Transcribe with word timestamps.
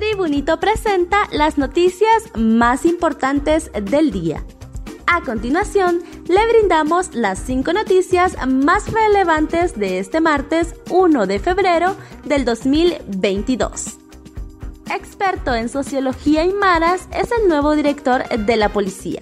Tribunito 0.00 0.58
presenta 0.58 1.28
las 1.30 1.58
noticias 1.58 2.30
más 2.34 2.86
importantes 2.86 3.70
del 3.82 4.10
día. 4.10 4.42
A 5.06 5.20
continuación, 5.20 6.02
le 6.26 6.40
brindamos 6.48 7.14
las 7.14 7.38
cinco 7.38 7.74
noticias 7.74 8.34
más 8.46 8.90
relevantes 8.90 9.78
de 9.78 9.98
este 9.98 10.22
martes 10.22 10.74
1 10.88 11.26
de 11.26 11.38
febrero 11.38 11.96
del 12.24 12.46
2022. 12.46 13.98
Experto 14.90 15.54
en 15.54 15.68
sociología 15.68 16.46
y 16.46 16.54
maras, 16.54 17.06
es 17.12 17.28
el 17.38 17.46
nuevo 17.46 17.76
director 17.76 18.26
de 18.26 18.56
la 18.56 18.70
policía 18.70 19.20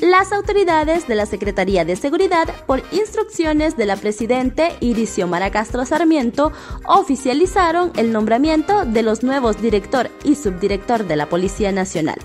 las 0.00 0.32
autoridades 0.32 1.08
de 1.08 1.14
la 1.14 1.26
Secretaría 1.26 1.84
de 1.84 1.96
Seguridad, 1.96 2.48
por 2.66 2.82
instrucciones 2.92 3.76
de 3.76 3.86
la 3.86 3.96
Presidente 3.96 4.76
Iricio 4.80 5.26
Maracastro 5.26 5.84
Sarmiento, 5.84 6.52
oficializaron 6.86 7.92
el 7.96 8.12
nombramiento 8.12 8.84
de 8.84 9.02
los 9.02 9.22
nuevos 9.22 9.60
director 9.60 10.10
y 10.24 10.36
subdirector 10.36 11.06
de 11.06 11.16
la 11.16 11.28
Policía 11.28 11.72
Nacional. 11.72 12.18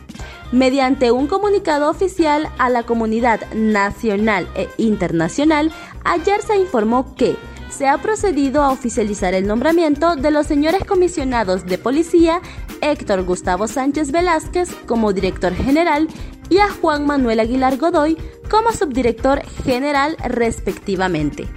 Mediante 0.52 1.12
un 1.12 1.26
comunicado 1.26 1.90
oficial 1.90 2.48
a 2.60 2.70
la 2.70 2.84
comunidad 2.84 3.42
nacional 3.54 4.48
e 4.56 4.70
internacional, 4.78 5.72
ayer 6.04 6.42
se 6.44 6.58
informó 6.58 7.16
que 7.16 7.36
se 7.70 7.88
ha 7.88 7.98
procedido 7.98 8.62
a 8.62 8.70
oficializar 8.70 9.34
el 9.34 9.48
nombramiento 9.48 10.16
de 10.16 10.30
los 10.30 10.46
señores 10.46 10.84
comisionados 10.84 11.66
de 11.66 11.80
policía 11.80 12.40
Héctor 12.82 13.24
Gustavo 13.24 13.68
Sánchez 13.68 14.12
Velázquez 14.12 14.70
como 14.86 15.12
director 15.12 15.56
general 15.56 16.08
y 16.54 16.60
a 16.60 16.70
Juan 16.70 17.08
Manuel 17.08 17.40
Aguilar 17.40 17.78
Godoy 17.78 18.16
como 18.48 18.72
subdirector 18.72 19.42
general 19.66 20.16
respectivamente. 20.24 21.48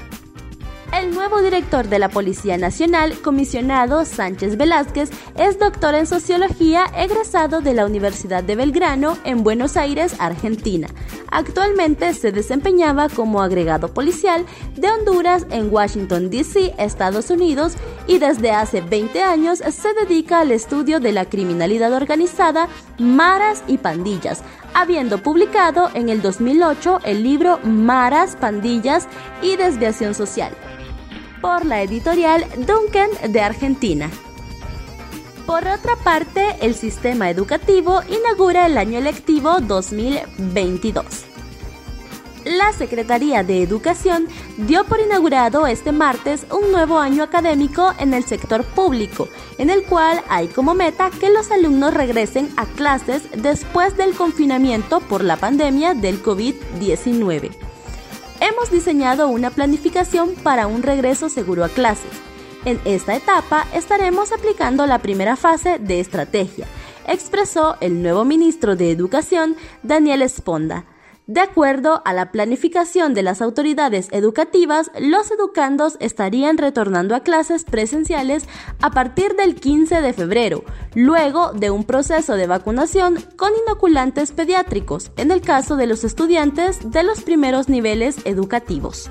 El 0.97 1.15
nuevo 1.15 1.43
director 1.43 1.89
de 1.89 1.99
la 1.99 2.09
Policía 2.09 2.57
Nacional, 2.57 3.21
comisionado 3.21 4.07
Sánchez 4.07 4.57
Velázquez, 4.57 5.11
es 5.37 5.59
doctor 5.59 5.95
en 5.95 6.07
sociología 6.07 6.87
egresado 6.97 7.61
de 7.61 7.75
la 7.75 7.85
Universidad 7.85 8.43
de 8.43 8.57
Belgrano 8.57 9.19
en 9.25 9.45
Buenos 9.45 9.77
Aires, 9.77 10.17
Argentina. 10.19 10.89
Actualmente 11.31 12.15
se 12.15 12.33
desempeñaba 12.33 13.11
como 13.11 13.43
agregado 13.43 13.93
policial 13.93 14.47
de 14.75 14.89
Honduras 14.89 15.47
en 15.51 15.71
Washington, 15.71 16.31
D.C., 16.31 16.75
Estados 16.79 17.29
Unidos, 17.29 17.75
y 18.07 18.19
desde 18.19 18.53
hace 18.53 18.81
20 18.81 19.23
años 19.23 19.59
se 19.59 19.93
dedica 19.93 20.41
al 20.41 20.51
estudio 20.51 20.99
de 20.99 21.13
la 21.13 21.27
criminalidad 21.27 21.93
organizada, 21.93 22.69
maras 22.97 23.63
y 23.67 23.77
pandillas, 23.77 24.43
habiendo 24.73 25.19
publicado 25.19 25.91
en 25.93 26.09
el 26.09 26.23
2008 26.23 27.01
el 27.05 27.23
libro 27.23 27.59
Maras, 27.65 28.35
Pandillas 28.41 29.07
y 29.43 29.57
Desviación 29.57 30.15
Social 30.15 30.57
por 31.41 31.65
la 31.65 31.83
editorial 31.83 32.45
Duncan 32.67 33.11
de 33.33 33.41
Argentina. 33.41 34.11
Por 35.47 35.67
otra 35.69 35.97
parte, 35.97 36.57
el 36.61 36.75
sistema 36.75 37.31
educativo 37.31 38.01
inaugura 38.09 38.67
el 38.67 38.77
año 38.79 39.01
lectivo 39.01 39.61
2022. 39.61 41.05
La 42.45 42.73
Secretaría 42.73 43.43
de 43.43 43.63
Educación 43.63 44.29
dio 44.57 44.85
por 44.85 45.01
inaugurado 45.01 45.67
este 45.67 45.91
martes 45.91 46.47
un 46.51 46.71
nuevo 46.71 46.99
año 46.99 47.23
académico 47.23 47.93
en 47.99 48.15
el 48.15 48.25
sector 48.25 48.65
público, 48.65 49.29
en 49.59 49.71
el 49.71 49.83
cual 49.83 50.23
hay 50.29 50.47
como 50.49 50.75
meta 50.75 51.11
que 51.11 51.31
los 51.31 51.51
alumnos 51.51 51.93
regresen 51.93 52.49
a 52.57 52.67
clases 52.67 53.25
después 53.37 53.97
del 53.97 54.15
confinamiento 54.15 55.01
por 55.01 55.25
la 55.25 55.37
pandemia 55.37 55.95
del 55.95 56.23
COVID-19 56.23 57.76
hemos 58.41 58.71
diseñado 58.71 59.29
una 59.29 59.51
planificación 59.51 60.35
para 60.35 60.67
un 60.67 60.83
regreso 60.83 61.29
seguro 61.29 61.65
a 61.65 61.69
clases. 61.69 62.11
En 62.65 62.81
esta 62.85 63.15
etapa 63.15 63.67
estaremos 63.73 64.33
aplicando 64.33 64.87
la 64.87 64.99
primera 64.99 65.37
fase 65.37 65.79
de 65.79 66.01
estrategia, 66.01 66.67
expresó 67.07 67.77
el 67.81 68.03
nuevo 68.03 68.25
ministro 68.25 68.75
de 68.77 68.91
Educación, 68.91 69.57
Daniel 69.83 70.23
Esponda. 70.23 70.85
De 71.27 71.41
acuerdo 71.41 72.03
a 72.05 72.13
la 72.13 72.31
planificación 72.31 73.13
de 73.13 73.25
las 73.25 73.43
autoridades 73.43 74.09
educativas, 74.13 74.93
los 75.01 75.29
educandos 75.33 75.97
estarían 75.99 76.57
retornando 76.57 77.17
a 77.17 77.21
clases 77.21 77.65
presenciales 77.65 78.49
a 78.81 78.91
partir 78.93 79.35
del 79.35 79.57
15 79.57 80.03
de 80.03 80.13
febrero, 80.13 80.65
luego 80.95 81.53
de 81.53 81.71
un 81.71 81.83
proceso 81.83 82.37
de 82.37 82.47
vacunación 82.47 83.17
con 83.35 83.51
inoculantes 83.67 84.31
pediátricos, 84.31 85.11
en 85.17 85.33
el 85.33 85.41
caso 85.41 85.77
de 85.77 85.89
los 85.89 86.05
estudiantes 86.05 86.93
de 86.93 87.03
los 87.03 87.23
primeros 87.23 87.69
niveles 87.69 88.19
educativos 88.25 89.11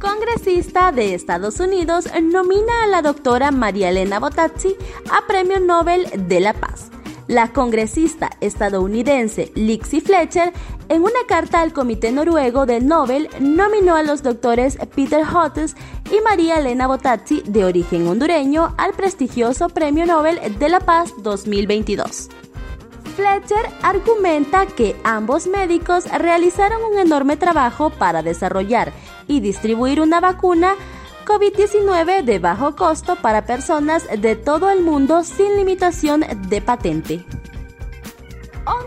congresista 0.00 0.92
de 0.92 1.14
Estados 1.14 1.60
Unidos 1.60 2.04
nomina 2.22 2.82
a 2.82 2.86
la 2.88 3.00
doctora 3.00 3.50
María 3.50 3.88
Elena 3.88 4.18
Botazzi 4.18 4.76
a 5.10 5.26
Premio 5.26 5.60
Nobel 5.60 6.06
de 6.28 6.40
la 6.40 6.52
Paz. 6.52 6.90
La 7.26 7.52
congresista 7.54 8.30
estadounidense 8.42 9.50
Lixie 9.54 10.02
Fletcher, 10.02 10.52
en 10.88 11.02
una 11.02 11.20
carta 11.26 11.60
al 11.60 11.72
Comité 11.72 12.12
Noruego 12.12 12.66
de 12.66 12.80
Nobel, 12.80 13.28
nominó 13.40 13.96
a 13.96 14.02
los 14.02 14.22
doctores 14.22 14.78
Peter 14.94 15.24
Hottes 15.24 15.76
y 16.10 16.20
María 16.22 16.58
Elena 16.58 16.86
Botazzi, 16.86 17.42
de 17.46 17.64
origen 17.64 18.06
hondureño, 18.06 18.74
al 18.76 18.92
prestigioso 18.92 19.68
Premio 19.68 20.06
Nobel 20.06 20.40
de 20.58 20.68
la 20.68 20.80
Paz 20.80 21.12
2022. 21.18 22.28
Fletcher 23.16 23.70
argumenta 23.82 24.66
que 24.66 24.96
ambos 25.04 25.46
médicos 25.46 26.04
realizaron 26.18 26.82
un 26.92 26.98
enorme 26.98 27.36
trabajo 27.36 27.90
para 27.90 28.22
desarrollar 28.22 28.92
y 29.28 29.40
distribuir 29.40 30.00
una 30.00 30.20
vacuna 30.20 30.74
COVID-19 31.24 32.24
de 32.24 32.38
bajo 32.38 32.76
costo 32.76 33.16
para 33.16 33.46
personas 33.46 34.06
de 34.20 34.36
todo 34.36 34.70
el 34.70 34.82
mundo 34.82 35.24
sin 35.24 35.56
limitación 35.56 36.24
de 36.48 36.60
patente. 36.60 37.24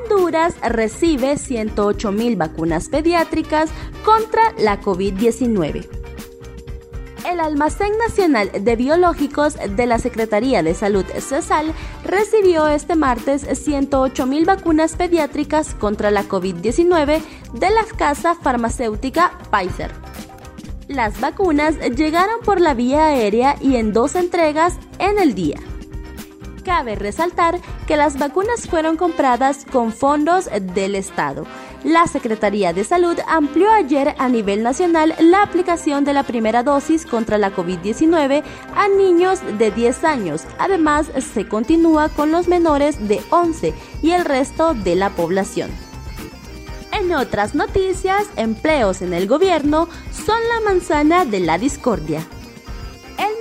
Honduras 0.09 0.55
recibe 0.61 1.33
108.000 1.33 2.37
vacunas 2.37 2.87
pediátricas 2.87 3.69
contra 4.05 4.53
la 4.57 4.79
COVID-19. 4.79 5.85
El 7.29 7.39
Almacén 7.41 7.91
Nacional 7.97 8.49
de 8.63 8.75
Biológicos 8.77 9.55
de 9.75 9.85
la 9.85 9.99
Secretaría 9.99 10.63
de 10.63 10.75
Salud 10.75 11.03
CESAL 11.05 11.73
recibió 12.05 12.67
este 12.67 12.95
martes 12.95 13.45
108.000 13.45 14.45
vacunas 14.45 14.95
pediátricas 14.95 15.75
contra 15.75 16.09
la 16.09 16.23
COVID-19 16.23 17.21
de 17.53 17.69
la 17.69 17.83
casa 17.97 18.35
farmacéutica 18.35 19.37
Pfizer 19.51 19.91
las 20.87 21.19
vacunas 21.19 21.77
llegaron 21.97 22.39
por 22.45 22.61
la 22.61 22.73
vía 22.73 23.07
aérea 23.07 23.57
y 23.59 23.75
en 23.75 23.91
dos 23.91 24.15
entregas 24.15 24.79
en 24.99 25.19
el 25.19 25.35
día. 25.35 25.59
Cabe 26.63 26.95
resaltar 26.95 27.59
que 27.87 27.97
las 27.97 28.19
vacunas 28.19 28.67
fueron 28.67 28.97
compradas 28.97 29.65
con 29.71 29.91
fondos 29.91 30.49
del 30.75 30.93
Estado. 30.93 31.45
La 31.83 32.05
Secretaría 32.05 32.73
de 32.73 32.83
Salud 32.83 33.17
amplió 33.27 33.71
ayer 33.71 34.13
a 34.19 34.27
nivel 34.27 34.61
nacional 34.61 35.15
la 35.19 35.41
aplicación 35.41 36.03
de 36.03 36.13
la 36.13 36.23
primera 36.23 36.63
dosis 36.63 37.05
contra 37.05 37.37
la 37.37 37.55
COVID-19 37.55 38.43
a 38.75 38.87
niños 38.89 39.39
de 39.57 39.71
10 39.71 40.03
años. 40.03 40.43
Además, 40.59 41.07
se 41.33 41.47
continúa 41.47 42.09
con 42.09 42.31
los 42.31 42.47
menores 42.47 43.07
de 43.07 43.21
11 43.29 43.73
y 44.03 44.11
el 44.11 44.25
resto 44.25 44.73
de 44.73 44.95
la 44.95 45.11
población. 45.11 45.71
En 46.91 47.13
otras 47.13 47.55
noticias, 47.55 48.25
empleos 48.35 49.01
en 49.01 49.13
el 49.13 49.27
gobierno 49.27 49.87
son 50.11 50.39
la 50.49 50.69
manzana 50.69 51.23
de 51.23 51.39
la 51.39 51.57
discordia. 51.57 52.21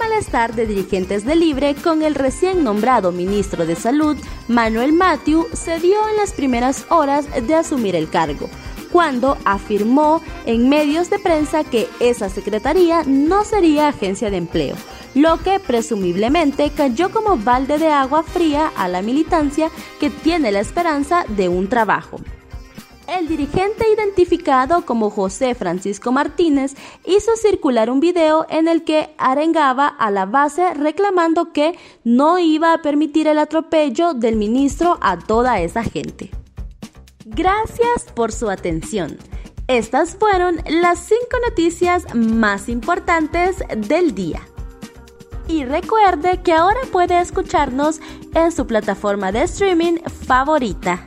Malestar 0.08 0.54
de 0.54 0.66
dirigentes 0.66 1.24
de 1.24 1.34
Libre 1.34 1.74
con 1.74 2.02
el 2.02 2.14
recién 2.14 2.62
nombrado 2.62 3.10
ministro 3.10 3.66
de 3.66 3.74
Salud, 3.74 4.16
Manuel 4.46 4.92
Matthew, 4.92 5.48
se 5.52 5.80
dio 5.80 5.96
en 6.08 6.16
las 6.16 6.32
primeras 6.32 6.86
horas 6.90 7.26
de 7.44 7.54
asumir 7.56 7.96
el 7.96 8.08
cargo, 8.08 8.48
cuando 8.92 9.36
afirmó 9.44 10.22
en 10.44 10.68
medios 10.68 11.10
de 11.10 11.18
prensa 11.18 11.64
que 11.64 11.88
esa 11.98 12.28
secretaría 12.28 13.02
no 13.04 13.42
sería 13.44 13.88
agencia 13.88 14.30
de 14.30 14.36
empleo, 14.36 14.76
lo 15.16 15.42
que 15.42 15.58
presumiblemente 15.58 16.70
cayó 16.70 17.10
como 17.10 17.36
balde 17.36 17.78
de 17.78 17.88
agua 17.88 18.22
fría 18.22 18.70
a 18.76 18.86
la 18.86 19.02
militancia 19.02 19.70
que 19.98 20.08
tiene 20.08 20.52
la 20.52 20.60
esperanza 20.60 21.24
de 21.28 21.48
un 21.48 21.68
trabajo. 21.68 22.20
El 23.08 23.28
dirigente 23.28 23.86
identificado 23.88 24.84
como 24.84 25.10
José 25.10 25.54
Francisco 25.54 26.10
Martínez 26.10 26.74
hizo 27.04 27.36
circular 27.36 27.88
un 27.88 28.00
video 28.00 28.46
en 28.50 28.66
el 28.66 28.82
que 28.82 29.14
arengaba 29.16 29.86
a 29.86 30.10
la 30.10 30.26
base 30.26 30.74
reclamando 30.74 31.52
que 31.52 31.78
no 32.02 32.38
iba 32.38 32.72
a 32.72 32.82
permitir 32.82 33.28
el 33.28 33.38
atropello 33.38 34.12
del 34.12 34.34
ministro 34.34 34.98
a 35.00 35.18
toda 35.18 35.60
esa 35.60 35.84
gente. 35.84 36.30
Gracias 37.24 38.06
por 38.14 38.32
su 38.32 38.50
atención. 38.50 39.18
Estas 39.68 40.16
fueron 40.16 40.60
las 40.68 40.98
cinco 40.98 41.38
noticias 41.48 42.12
más 42.14 42.68
importantes 42.68 43.56
del 43.76 44.14
día. 44.14 44.42
Y 45.48 45.64
recuerde 45.64 46.42
que 46.42 46.52
ahora 46.52 46.80
puede 46.90 47.20
escucharnos 47.20 48.00
en 48.34 48.50
su 48.50 48.66
plataforma 48.66 49.30
de 49.30 49.42
streaming 49.42 49.98
favorita. 50.26 51.06